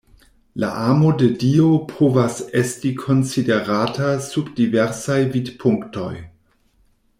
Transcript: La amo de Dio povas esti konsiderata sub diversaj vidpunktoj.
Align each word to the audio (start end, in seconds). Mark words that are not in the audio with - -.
La 0.59 0.69
amo 0.87 1.09
de 1.19 1.27
Dio 1.43 1.67
povas 1.91 2.39
esti 2.63 2.93
konsiderata 3.03 4.09
sub 4.31 4.51
diversaj 4.63 5.21
vidpunktoj. 5.37 6.11